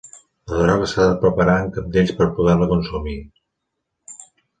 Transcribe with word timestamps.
La 0.51 0.59
droga 0.61 0.85
s'ha 0.93 1.03
de 1.09 1.17
preparar 1.25 1.57
en 1.65 1.69
cabdells 1.75 2.13
per 2.21 2.27
poder-la 2.39 2.69
consumir. 2.73 3.15